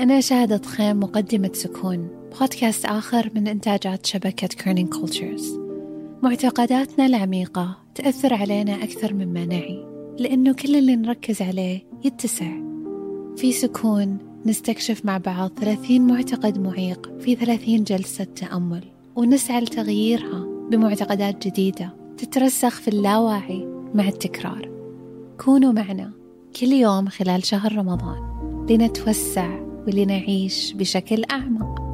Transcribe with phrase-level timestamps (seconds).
[0.00, 2.08] أنا شهادة خيم مقدمة سكون.
[2.40, 5.58] بودكاست آخر من إنتاجات شبكة Kerning Cultures
[6.22, 9.86] معتقداتنا العميقة تأثر علينا أكثر مما نعي
[10.18, 12.50] لأنه كل اللي نركز عليه يتسع.
[13.36, 18.84] في سكون نستكشف مع بعض 30 معتقد معيق في 30 جلسة تأمل
[19.16, 24.70] ونسعى لتغييرها بمعتقدات جديدة تترسخ في اللاواعي مع التكرار.
[25.44, 26.10] كونوا معنا
[26.60, 28.30] كل يوم خلال شهر رمضان.
[28.70, 31.90] لنتوسع ولنعيش بشكل أعمق.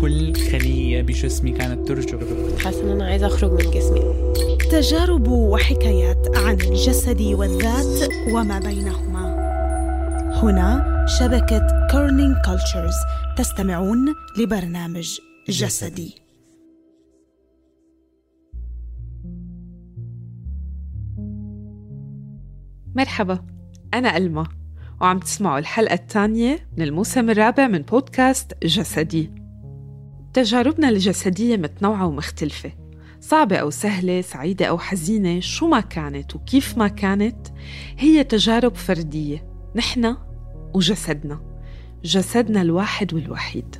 [0.00, 2.64] كل خلية بجسمي كانت ترجف.
[2.64, 4.32] حاسة إن أنا عايزة أخرج من جسمي.
[4.70, 9.38] تجارب وحكايات عن الجسد والذات وما بينهما.
[10.42, 12.94] هنا شبكة Kerning Cultures
[13.36, 16.14] تستمعون لبرنامج جسدي.
[22.94, 23.44] مرحبا
[23.94, 24.46] أنا ألما
[25.00, 29.30] وعم تسمعوا الحلقة الثانية من الموسم الرابع من بودكاست جسدي.
[30.34, 32.72] تجاربنا الجسدية متنوعة ومختلفة
[33.20, 37.48] صعبة أو سهلة سعيدة أو حزينة شو ما كانت وكيف ما كانت
[37.98, 40.16] هي تجارب فردية نحن
[40.74, 41.40] وجسدنا
[42.04, 43.76] جسدنا الواحد والوحيد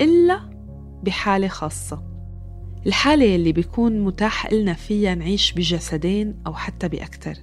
[0.00, 0.53] إلا
[1.04, 2.02] بحالة خاصة.
[2.86, 7.34] الحالة اللي بيكون متاح لنا فيها نعيش بجسدين أو حتى بأكثر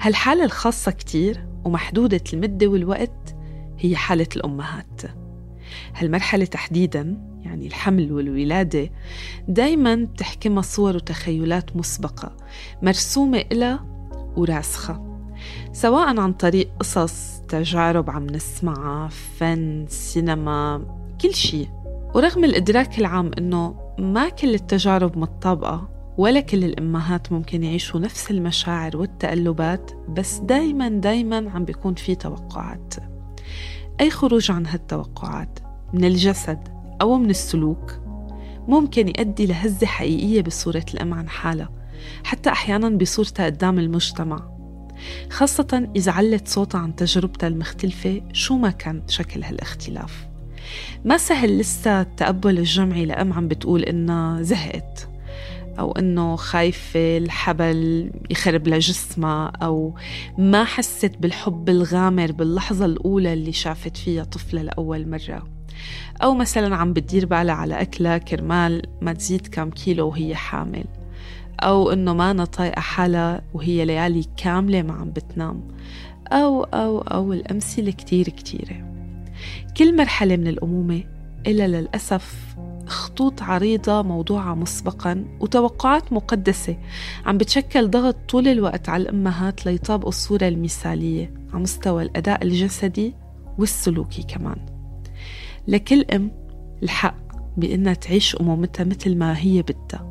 [0.00, 3.36] هالحالة الخاصة كتير ومحدودة المدة والوقت
[3.78, 5.02] هي حالة الأمهات.
[5.96, 8.90] هالمرحلة تحديداً يعني الحمل والولادة
[9.48, 12.36] دايما بتحكمها صور وتخيلات مسبقة
[12.82, 13.86] مرسومة إلها
[14.36, 15.10] وراسخة.
[15.72, 20.84] سواء عن طريق قصص تجارب عم نسمعها فن سينما
[21.20, 21.68] كل شيء
[22.14, 25.88] ورغم الإدراك العام إنه ما كل التجارب متطابقة
[26.18, 32.94] ولا كل الأمهات ممكن يعيشوا نفس المشاعر والتقلبات بس دايما دايما عم بيكون في توقعات.
[34.00, 35.58] أي خروج عن هالتوقعات؟
[35.92, 36.68] من الجسد
[37.02, 38.00] أو من السلوك؟
[38.68, 41.70] ممكن يؤدي لهزة حقيقية بصورة الأم عن حالها
[42.24, 44.50] حتى أحيانا بصورتها قدام المجتمع.
[45.30, 50.29] خاصة إذا علت صوتها عن تجربتها المختلفة شو ما كان شكل هالاختلاف.
[51.04, 55.08] ما سهل لسه التقبل الجمعي لأم عم بتقول إنها زهقت؟
[55.78, 59.94] أو إنه خايفة الحبل يخرب لها جسمها أو
[60.38, 65.46] ما حست بالحب الغامر باللحظة الأولى اللي شافت فيها طفلة لأول مرة؟
[66.22, 70.84] أو مثلا عم بتدير بالها على أكلها كرمال ما تزيد كم كيلو وهي حامل؟
[71.60, 75.68] أو إنه ما طايقة حالها وهي ليالي كاملة ما عم بتنام؟
[76.32, 78.99] أو أو أو الأمثلة كتير كتيرة.
[79.76, 81.04] كل مرحلة من الأمومة
[81.46, 82.56] إلا للأسف
[82.86, 86.76] خطوط عريضة موضوعة مسبقا وتوقعات مقدسة
[87.26, 93.14] عم بتشكل ضغط طول الوقت على الأمهات ليطابقوا الصورة المثالية على مستوى الأداء الجسدي
[93.58, 94.66] والسلوكي كمان.
[95.68, 96.30] لكل أم
[96.82, 97.16] الحق
[97.56, 100.08] بإنها تعيش أمومتها مثل ما هي بدها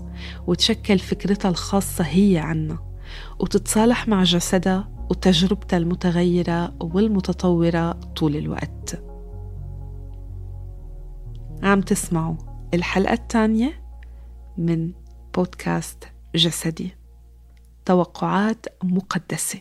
[0.48, 2.78] وتشكل فكرتها الخاصة هي عنا
[3.40, 9.09] وتتصالح مع جسدها وتجربتها المتغيرة والمتطورة طول الوقت.
[11.64, 12.36] عم تسمعوا
[12.74, 13.82] الحلقة الثانية
[14.58, 14.92] من
[15.36, 16.04] بودكاست
[16.36, 16.92] جسدي.
[17.86, 19.60] توقعات مقدسة.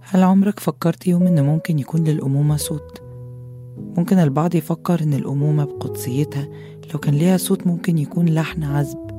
[0.00, 3.02] هل عمرك فكرت يوم إن ممكن يكون للأمومة صوت؟
[3.96, 6.48] ممكن البعض يفكر إن الأمومة بقدسيتها
[6.92, 9.13] لو كان ليها صوت ممكن يكون لحن عذب.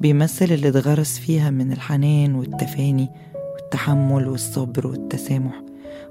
[0.00, 3.08] بيمثل اللي اتغرس فيها من الحنان والتفاني
[3.54, 5.62] والتحمل والصبر والتسامح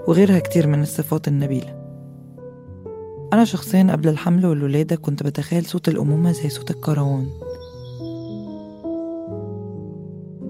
[0.07, 1.83] وغيرها كتير من الصفات النبيلة.
[3.33, 7.27] أنا شخصيا قبل الحمل والولادة كنت بتخيل صوت الأمومة زي صوت الكروان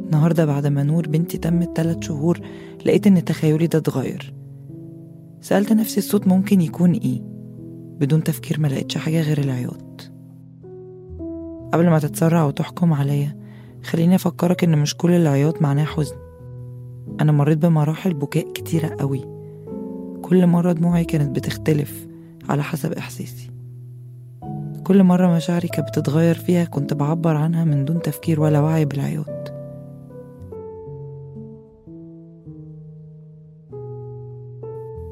[0.05, 2.39] النهاردة بعد ما نور بنتي تمت تلات شهور
[2.85, 4.33] لقيت إن تخيلي ده اتغير.
[5.41, 7.21] سألت نفسي الصوت ممكن يكون إيه؟
[7.99, 9.82] بدون تفكير ما لقيتش حاجة غير العياط.
[11.73, 13.37] قبل ما تتسرع وتحكم عليا.
[13.83, 16.15] خليني أفكرك إن مش كل العياط معناه حزن.
[17.21, 19.21] أنا مريت بمراحل بكاء كتيرة قوي.
[20.21, 22.07] كل مرة دموعي كانت بتختلف
[22.49, 23.49] على حسب إحساسي.
[24.83, 29.53] كل مرة مشاعري كانت بتتغير فيها كنت بعبر عنها من دون تفكير ولا وعي بالعياط.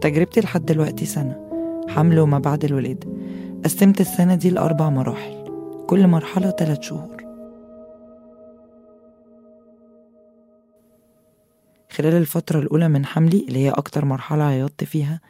[0.02, 1.36] تجربتي لحد دلوقتي سنة
[1.88, 3.08] حمل وما بعد الولادة.
[3.64, 5.41] قسمت السنة دي لأربع مراحل.
[5.92, 7.18] كل مرحلة تلات شهور.
[11.92, 15.22] خلال الفترة الأولى من حملي اللي هي أكتر مرحلة عيطت فيها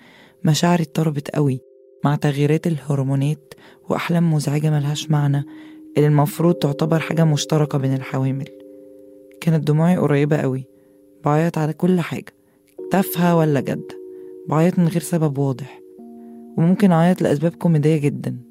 [0.44, 1.62] مشاعري اضطربت قوي
[2.06, 3.54] مع تغييرات الهرمونات
[3.90, 5.44] وأحلام مزعجة ملهاش معنى
[5.98, 8.50] اللي المفروض تعتبر حاجة مشتركة بين الحوامل.
[9.42, 10.66] كانت دموعي قريبة قوي.
[11.26, 12.34] بعيط على كل حاجة
[12.92, 14.02] تافهة ولا جادة
[14.50, 15.80] بعيط من غير سبب واضح.
[16.58, 18.51] وممكن أعيط لأسباب كوميدية جدا.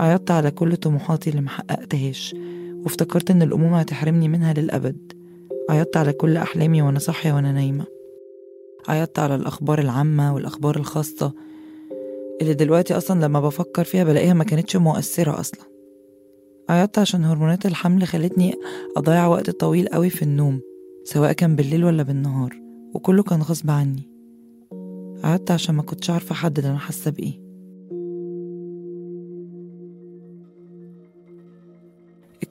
[0.00, 2.34] عيطت على كل طموحاتي اللي محققتهاش
[2.84, 5.12] وافتكرت إن الأمومة هتحرمني منها للأبد.
[5.70, 7.84] عيطت على كل أحلامي وأنا صاحية وأنا نايمة.
[8.88, 11.32] عيطت على الأخبار العامة والأخبار الخاصة
[12.40, 15.60] اللي دلوقتي أصلا لما بفكر فيها بلاقيها ما كانتش مؤثرة أصلا.
[16.68, 18.54] عيطت عشان هرمونات الحمل خلتني
[18.96, 20.60] أضيع وقت طويل قوي في النوم
[21.04, 22.60] سواء كان بالليل ولا بالنهار
[22.94, 24.10] وكله كان غصب عني.
[25.24, 27.43] عيطت عشان ما كنتش عارفة أحدد أنا حاسة بإيه.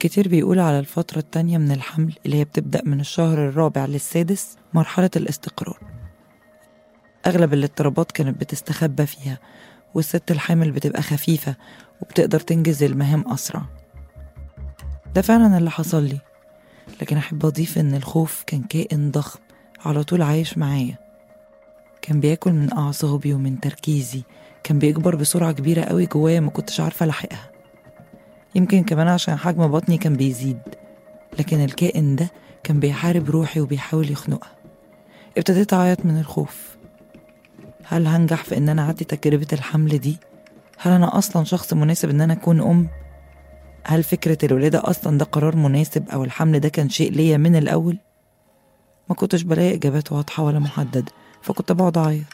[0.03, 5.09] الكتير بيقول على الفترة التانية من الحمل اللي هي بتبدأ من الشهر الرابع للسادس مرحلة
[5.15, 5.79] الاستقرار.
[7.27, 9.39] أغلب الاضطرابات كانت بتستخبى فيها
[9.93, 11.55] والست الحامل بتبقى خفيفة
[12.01, 13.61] وبتقدر تنجز المهام أسرع.
[15.15, 16.19] ده فعلا اللي حصل لي
[17.01, 19.39] لكن أحب أضيف إن الخوف كان كائن ضخم
[19.85, 20.97] على طول عايش معايا.
[22.01, 24.23] كان بياكل من أعصابي ومن تركيزي
[24.63, 27.52] كان بيكبر بسرعة كبيرة قوي جوايا ما كنتش عارفة ألاحقها
[28.55, 30.59] يمكن كمان عشان حجم بطني كان بيزيد
[31.39, 32.31] لكن الكائن ده
[32.63, 34.51] كان بيحارب روحي وبيحاول يخنقها
[35.37, 36.75] ابتديت أعيط من الخوف
[37.85, 40.17] هل هنجح في إن أنا أعدي تجربة الحمل دي؟
[40.77, 42.87] هل أنا أصلا شخص مناسب إن أنا أكون أم؟
[43.83, 47.97] هل فكرة الولادة أصلا ده قرار مناسب أو الحمل ده كان شيء ليا من الأول؟
[49.09, 51.11] ما كنتش بلاقي إجابات واضحة ولا محددة
[51.41, 52.25] فكنت بقعد أعيط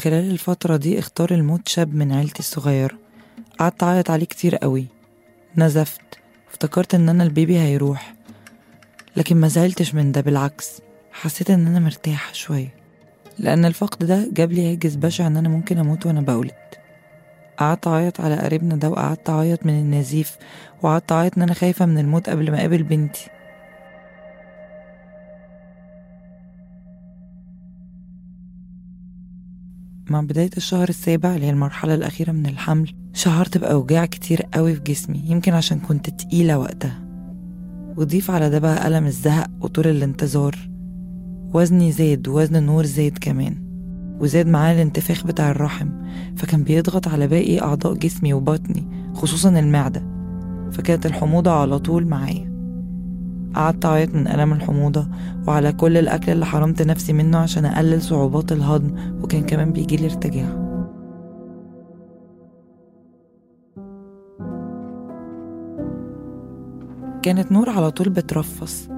[0.00, 2.98] خلال الفترة دي اختار الموت شاب من عيلتي الصغيرة.
[3.58, 4.86] قعدت أعيط عليه كتير قوي.
[5.56, 6.00] نزفت.
[6.50, 8.14] افتكرت إن أنا البيبي هيروح.
[9.16, 10.80] لكن ما زعلتش من ده بالعكس.
[11.12, 12.74] حسيت إن أنا مرتاحة شوية.
[13.38, 16.54] لأن الفقد ده جاب لي هاجس بشع إن أنا ممكن أموت وأنا بولد.
[17.56, 20.36] قعدت أعيط على قريبنا ده وقعدت أعيط من النزيف
[20.82, 23.30] وقعدت أعيط إن أنا خايفة من الموت قبل ما أقابل بنتي.
[30.10, 34.80] مع بداية الشهر السابع اللي هي المرحلة الأخيرة من الحمل شعرت بأوجاع كتير قوي في
[34.80, 37.00] جسمي يمكن عشان كنت تقيلة وقتها.
[37.96, 40.56] وضيف على ده بقى ألم الزهق وطول الانتظار.
[41.54, 43.54] وزني زاد ووزن نور زاد كمان.
[44.20, 45.88] وزاد معاه الانتفاخ بتاع الرحم
[46.36, 50.02] فكان بيضغط على باقي أعضاء جسمي وبطني خصوصا المعدة.
[50.72, 52.49] فكانت الحموضة على طول معايا.
[53.54, 55.06] قعدت أعيط من ألم الحموضة
[55.48, 60.70] وعلى كل الأكل اللي حرمت نفسي منه عشان أقلل صعوبات الهضم وكان كمان بيجيلي ارتجاع.
[67.22, 68.88] كانت نور على طول بترفص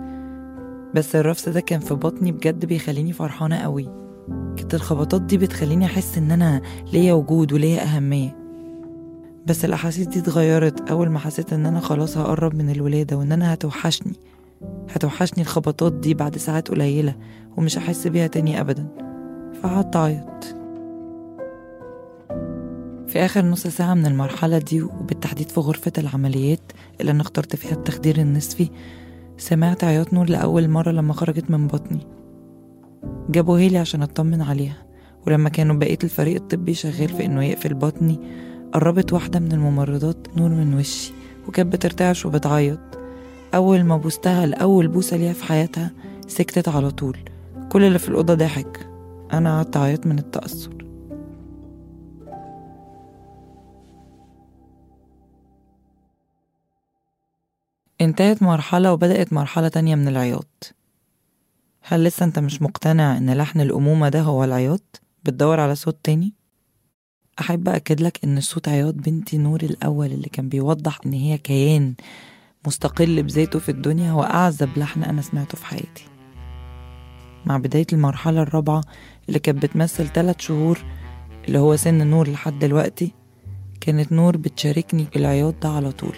[0.94, 3.88] بس الرفص ده كان في بطني بجد بيخليني فرحانة قوي.
[4.56, 6.61] كانت الخبطات دي بتخليني أحس إن أنا
[6.92, 8.37] ليا وجود وليا أهمية.
[9.47, 13.54] بس الأحاسيس دي اتغيرت أول ما حسيت إن أنا خلاص هقرب من الولادة وإن أنا
[13.54, 14.12] هتوحشني.
[14.93, 17.15] هتوحشني الخبطات دي بعد ساعات قليلة
[17.57, 18.89] ومش هحس بيها تاني أبدا.
[19.63, 20.45] فقعدت أعيط
[23.09, 27.73] في آخر نص ساعة من المرحلة دي وبالتحديد في غرفة العمليات اللي أنا اخترت فيها
[27.73, 28.69] التخدير النصفي
[29.39, 32.07] سمعت عياط نور لأول مرة لما خرجت من بطني.
[33.31, 34.77] جابوا هيلي عشان أطمن عليها
[35.27, 38.21] ولما كانوا بقية الفريق الطبي شغال في إنه يقفل بطني
[38.73, 41.13] قربت واحدة من الممرضات نور من وشي
[41.49, 43.01] وكانت بترتعش وبتعيط.
[43.54, 45.90] أول ما بوستها لأول بوسة ليها في حياتها
[46.28, 47.18] سكتت على طول.
[47.73, 48.88] كل اللي في الأوضة ضحك.
[49.32, 50.82] أنا قعدت أعيط من التأثر.
[58.00, 60.75] انتهت مرحلة وبدأت مرحلة تانية من العياط.
[61.80, 66.32] هل لسه أنت مش مقتنع إن لحن الأمومة ده هو العياط؟ بتدور على صوت تاني؟
[67.40, 71.94] أحب أكد لك إن صوت عياط بنتي نور الأول اللي كان بيوضح إن هي كيان.
[72.66, 76.04] مستقل بذاته في الدنيا هو أعذب لحن أنا سمعته في حياتي.
[77.47, 78.81] مع بداية المرحلة الرابعة
[79.28, 80.78] اللي كانت بتمثل ثلاث شهور
[81.49, 83.12] اللي هو سن نور لحد دلوقتي
[83.81, 86.16] كانت نور بتشاركني العياط ده على طول.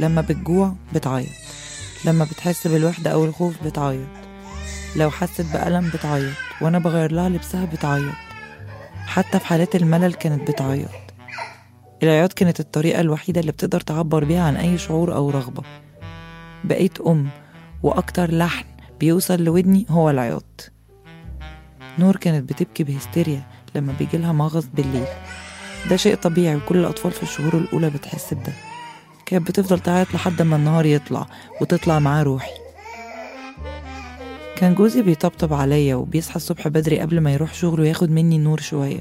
[0.00, 1.28] لما بتجوع بتعيط.
[2.04, 4.08] لما بتحس بالوحدة أو الخوف بتعيط.
[4.96, 6.32] لو حست بألم بتعيط.
[6.60, 8.14] وأنا بغير لها لبسها بتعيط.
[9.06, 11.05] حتى في حالات الملل كانت بتعيط.
[12.02, 15.62] العياط كانت الطريقة الوحيدة اللي بتقدر تعبر بيها عن أي شعور أو رغبة.
[16.64, 17.28] بقيت أم
[17.82, 18.64] وأكتر لحن
[19.00, 20.72] بيوصل لودني هو العياط.
[21.98, 23.42] نور كانت بتبكي بهستيريا
[23.74, 25.06] لما بيجيلها مغص بالليل.
[25.90, 28.52] ده شيء طبيعي وكل الأطفال في الشهور الأولى بتحس بده.
[29.26, 31.26] كانت بتفضل تعيط لحد ما النهار يطلع
[31.60, 32.52] وتطلع معاه روحي.
[34.56, 39.00] كان جوزي بيطبطب عليا وبيصحى الصبح بدري قبل ما يروح شغله وياخد مني نور شوية.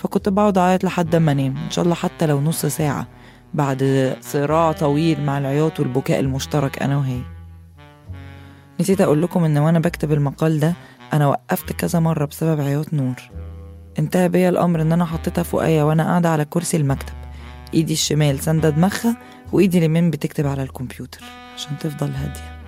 [0.00, 3.06] فكنت بقعد أعيط لحد ما أنام إن شاء الله حتى لو نص ساعة
[3.54, 7.20] بعد صراع طويل مع العياط والبكاء المشترك أنا وهي.
[8.80, 10.74] نسيت أقول لكم إن وأنا بكتب المقال ده
[11.12, 13.14] أنا وقفت كذا مرة بسبب عياط نور.
[13.98, 17.14] انتهى بيا الأمر إن أنا حطيتها فوقيا وأنا قاعدة على كرسي المكتب.
[17.74, 19.16] إيدي الشمال ساندة دماغها
[19.52, 21.20] وإيدي اليمين بتكتب على الكمبيوتر
[21.54, 22.60] عشان تفضل هادية.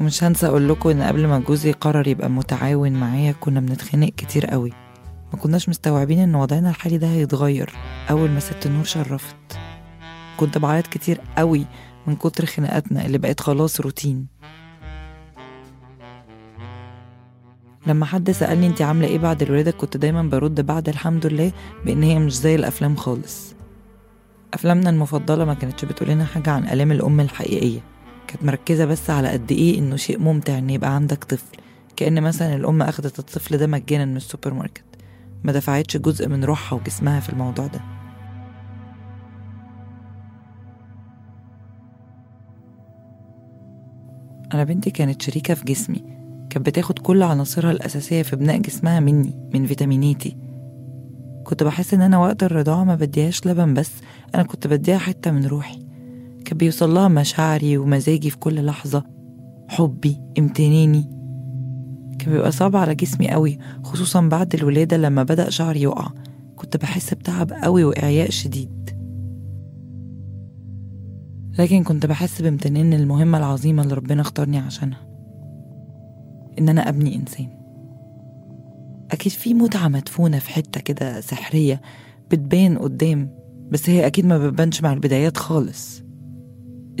[0.00, 4.46] ومش هنسى أقول لكم إن قبل ما جوزي قرر يبقى متعاون معايا كنا بنتخانق كتير
[4.46, 4.72] قوي.
[5.32, 7.72] ما كناش مستوعبين إن وضعنا الحالي ده هيتغير
[8.10, 9.36] أول ما ست نور شرفت.
[10.36, 11.66] كنت بعيط كتير قوي
[12.06, 14.26] من كتر خناقاتنا اللي بقت خلاص روتين.
[17.86, 21.52] لما حد سألني انت عاملة إيه بعد الولادة كنت دايما برد بعد الحمد لله
[21.84, 23.54] بإن هي مش زي الأفلام خالص.
[24.54, 27.80] أفلامنا المفضلة ما كانتش بتقولنا حاجة عن آلام الأم الحقيقية.
[28.26, 31.56] كانت مركزة بس على قد إيه إنه شيء ممتع إن يبقى عندك طفل.
[31.96, 34.84] كأن مثلا الأم اخدت الطفل ده مجانا من السوبر ماركت.
[35.44, 37.80] ما دفعتش جزء من روحها وجسمها في الموضوع ده.
[44.54, 46.04] أنا بنتي كانت شريكة في جسمي.
[46.50, 50.36] كانت بتاخد كل عناصرها الأساسية في بناء جسمها مني من فيتاميناتي.
[51.44, 53.92] كنت بحس إن أنا وقت الرضاعة ما بديهاش لبن بس
[54.34, 55.78] أنا كنت بديها حتة من روحي.
[56.44, 59.04] كان بيوصل لها مشاعري ومزاجي في كل لحظة.
[59.68, 61.21] حبي امتناني.
[62.22, 66.08] كان بيبقى صعب على جسمي قوي خصوصا بعد الولادة لما بدأ شعري يقع.
[66.56, 68.90] كنت بحس بتعب قوي وإعياء شديد.
[71.58, 75.00] لكن كنت بحس بامتنان المهمة العظيمة اللي ربنا اختارني عشانها.
[76.58, 77.48] إن أنا أبني إنسان.
[79.10, 81.80] أكيد في متعة مدفونة في حتة كده سحرية
[82.30, 83.30] بتبان قدام
[83.70, 86.02] بس هي أكيد ما بتبانش مع البدايات خالص.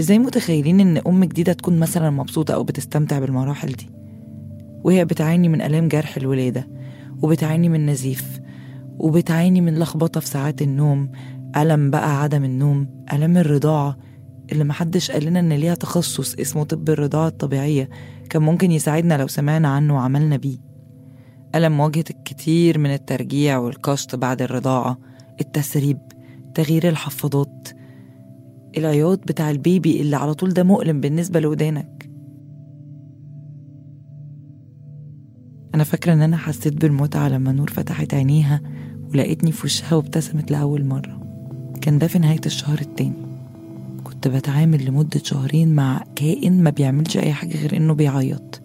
[0.00, 4.01] إزاي متخيلين إن أم جديدة تكون مثلا مبسوطة أو بتستمتع بالمراحل دي؟
[4.84, 6.68] وهي بتعاني من آلام جرح الولادة
[7.22, 8.40] وبتعاني من نزيف
[8.98, 11.10] وبتعاني من لخبطة في ساعات النوم
[11.56, 13.98] ألم بقى عدم النوم ألم الرضاعة
[14.52, 17.88] اللي محدش قال لنا إن ليها تخصص اسمه طب الرضاعة الطبيعية
[18.30, 20.58] كان ممكن يساعدنا لو سمعنا عنه وعملنا بيه.
[21.54, 24.98] ألم مواجهة الكتير من الترجيع والكشط بعد الرضاعة
[25.40, 25.98] التسريب
[26.54, 27.68] تغيير الحفاضات
[28.76, 32.01] العياط بتاع البيبي اللي على طول ده مؤلم بالنسبة لودانك.
[35.82, 38.60] أنا فاكرة إن أنا حسيت بالمتعة لما نور فتحت عينيها
[39.10, 41.20] ولقيتني في وشها وابتسمت لأول مرة.
[41.80, 43.26] كان ده في نهاية الشهر التاني.
[44.04, 48.62] كنت بتعامل لمدة شهرين مع كائن ما بيعملش أي حاجة غير إنه بيعيط.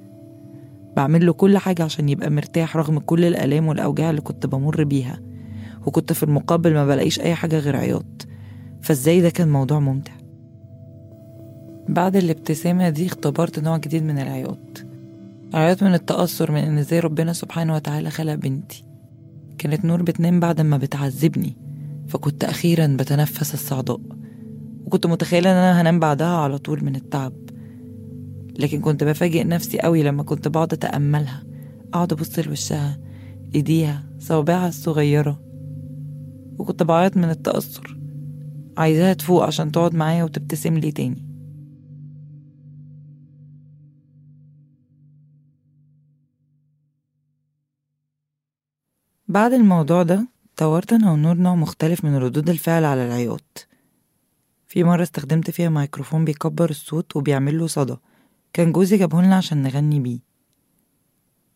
[0.95, 5.19] بعمل له كل حاجة عشان يبقى مرتاح رغم كل الآلام والأوجاع اللي كنت بمر بيها.
[5.85, 8.27] وكنت في المقابل ما بلاقيش أي حاجة غير عياط.
[8.81, 10.13] فإزاي ده كان موضوع ممتع؟
[11.89, 14.86] بعد الابتسامة دي اختبرت نوع جديد من العياط.
[15.53, 18.83] عياط من التأثر من إن إزاي ربنا سبحانه وتعالى خلق بنتي.
[19.57, 21.57] كانت نور بتنام بعد ما بتعذبني
[22.07, 24.01] فكنت أخيرا بتنفس الصعداء.
[24.85, 27.33] وكنت متخيلة إن أنا هنام بعدها على طول من التعب.
[28.59, 31.43] لكن كنت بفاجئ نفسي قوي لما كنت بقعد أتأملها.
[31.93, 32.99] أقعد أبص لوشها
[33.55, 35.41] إيديها صوابعها الصغيرة.
[36.57, 37.97] وكنت بعيط من التأثر.
[38.77, 41.26] عايزاها تفوق عشان تقعد معايا وتبتسم لي تاني.
[49.29, 53.67] بعد الموضوع ده طورت أنا ونور نوع مختلف من ردود الفعل على العياط.
[54.67, 57.95] في مرة استخدمت فيها ميكروفون بيكبر الصوت وبيعمل له صدى.
[58.53, 60.19] كان جوزي جابهولنا عشان نغني بيه.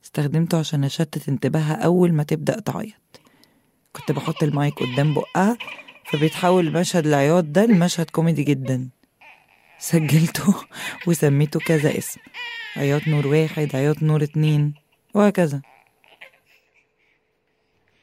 [0.04, 3.22] استخدمته عشان أشتت انتباهها أول ما تبدأ تعيط.
[3.94, 5.58] كنت بحط المايك قدام بقها
[6.06, 8.90] فبيتحول المشهد العياط ده لمشهد كوميدي جدا.
[9.80, 10.56] سجلته
[11.08, 12.20] وسميته كذا اسم
[12.76, 14.74] عياط نور واحد عياط نور اتنين
[15.14, 15.62] وهكذا.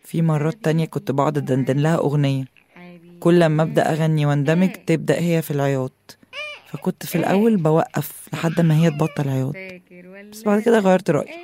[0.09, 2.45] في مرات تانية كنت بقعد أدندن لها أغنية.
[3.21, 6.19] كل لما أبدأ أغني وأندمج تبدأ هي في العياط.
[6.67, 9.55] فكنت في الأول بوقف لحد ما هي تبطل عياط.
[10.33, 11.35] بس بعد كده غيرت رأيي.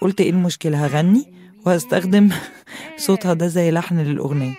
[0.00, 1.32] قلت إيه المشكلة؟ هغني
[1.66, 2.30] وهستخدم
[3.06, 4.54] صوتها ده زي لحن للأغنية.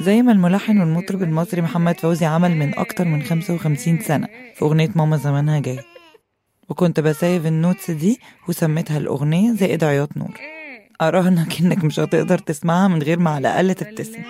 [0.00, 4.90] زي ما الملحن والمطرب المصري محمد فوزي عمل من أكتر من 55 سنة في أغنية
[4.94, 5.80] ماما زمانها جاي.
[6.68, 10.55] وكنت ب save ال notes دي وسميتها الأغنية زائد عياط نور.
[11.00, 14.22] أراهنك إنك مش هتقدر تسمعها من غير ما على الأقل تبتسم.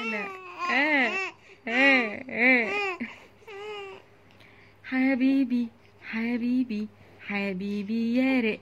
[4.85, 5.69] حبيبي
[6.03, 6.89] حبيبي
[7.21, 8.61] حبيبي يا رق.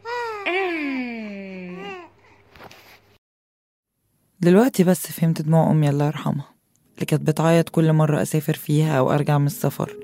[4.40, 6.49] دلوقتي بس فهمت دموع أمي الله يرحمها
[6.94, 9.96] اللي كانت بتعيط كل مرة أسافر فيها أو أرجع من السفر.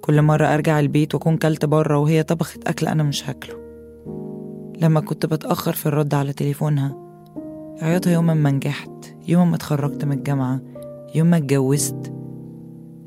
[0.00, 3.54] كل مرة أرجع البيت وأكون كلت بره وهي طبخت أكل أنا مش هاكله.
[4.80, 7.09] لما كنت بتأخر في الرد على تليفونها
[7.82, 8.90] عيطها يوم ما نجحت
[9.28, 10.60] يوم ما اتخرجت من الجامعة
[11.14, 12.12] يوم ما اتجوزت.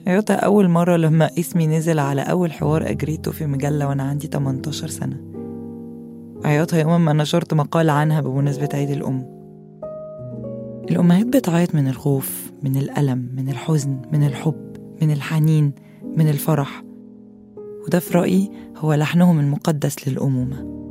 [0.07, 4.87] عيطها أول مرة لما اسمي نزل على أول حوار أجريته في مجلة وأنا عندي 18
[4.87, 5.17] سنة.
[6.45, 9.25] عيطها يوم ما نشرت مقال عنها بمناسبة عيد الأم.
[10.91, 15.71] الأمهات بتعيط من الخوف من الألم من الحزن من الحب من الحنين
[16.17, 16.83] من الفرح.
[17.85, 20.82] وده في رأيي هو لحنهم المقدس للأمومة.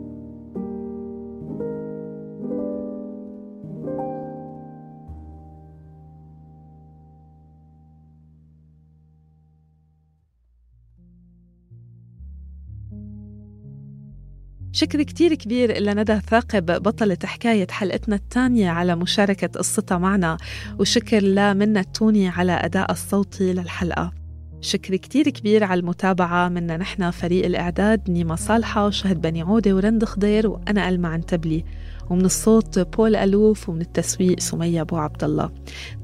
[14.83, 20.37] شكر كتير كبير لندى ثاقب بطلة حكاية حلقتنا الثانية على مشاركة قصتها معنا
[20.79, 24.13] وشكر لمنى التوني على أداء الصوتي للحلقة.
[24.61, 30.05] شكر كتير كبير على المتابعة منا نحن فريق الإعداد نيما صالحة وشهد بني عودة ورند
[30.05, 31.65] خضير وأنا ألمع عنتبلي
[32.11, 35.51] ومن الصوت بول ألوف ومن التسويق سمية أبو عبد الله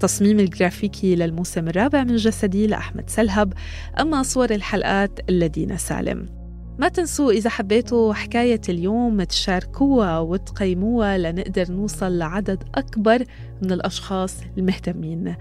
[0.01, 3.53] تصميم الجرافيكي للموسم الرابع من جسدي لأحمد سلهب.
[4.01, 6.38] أما صور الحلقات لدينا سالم.
[6.79, 13.25] ما تنسوا إذا حبيتوا حكاية اليوم تشاركوها وتقيموها لنقدر نوصل لعدد أكبر
[13.62, 15.37] من الأشخاص المهتمين.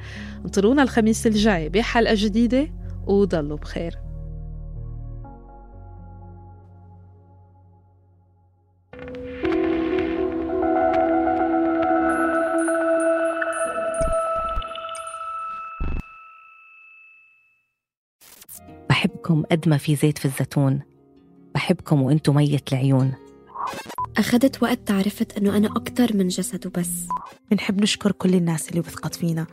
[0.46, 2.68] انطرونا الخميس الجاي بحلقة جديدة
[3.08, 4.00] وضلوا بخير.
[18.90, 20.97] بحبكم قد ما في زيت في الزيتون.
[21.68, 23.14] بحبكم وأنتم ميت العيون.
[24.18, 26.90] أخذت وقت تعرفت أنه أنا أكتر من جسد وبس.
[27.52, 29.48] بنحب نشكر كل الناس اللي وثقت فينا.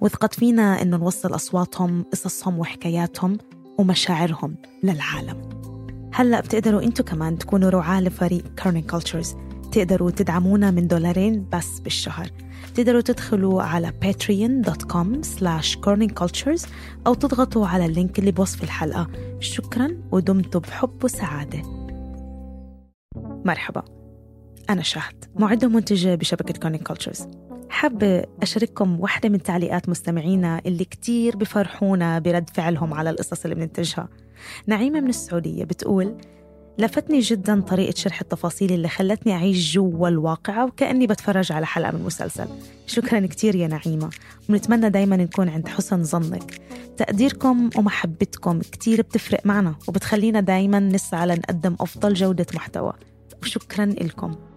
[0.00, 3.38] وثقت فينا أنه نوصل أصواتهم قصصهم وحكاياتهم
[3.78, 5.48] ومشاعرهم للعالم.
[6.14, 9.34] هلأ بتقدروا أنتوا كمان تكونوا رعاة لفريق Kerning Cultures
[9.72, 12.30] تقدروا تدعمونا من دولارين بس بالشهر.
[12.74, 16.68] تقدروا تدخلوا على patreon.com slash kerningcultures
[17.06, 19.08] أو تضغطوا على ال link اللي بوصف الحلقة.
[19.40, 21.62] شكرا ودمتم بحب وسعادة.
[23.44, 23.82] مرحبا.
[24.70, 27.26] أنا شهد معدة ومنتجة بشبكة Kerning Cultures
[27.68, 34.08] حابة أشارككم واحدة من تعليقات مستمعينا اللي كتير بفرحونا برد فعلهم على القصص اللي بننتجها.
[34.66, 36.16] نعيمة من السعودية بتقول
[36.80, 42.04] لفتني جدا طريقة شرح التفاصيل اللي خلتني أعيش جوا الواقعة وكأني بتفرج على حلقة من
[42.04, 42.48] مسلسل.
[42.86, 44.10] شكرا كتير يا نعيمة.
[44.48, 46.60] ونتمنى دايما نكون عند حسن ظنك.
[46.96, 52.92] تقديركم ومحبتكم كتير بتفرق معنا وبتخلينا دايما نسعى لنقدم أفضل جودة محتوى.
[53.42, 54.49] وشكرا لكم.